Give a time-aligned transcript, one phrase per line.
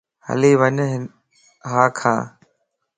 [0.27, 0.77] ھلي وڄ
[1.71, 2.19] ھاکان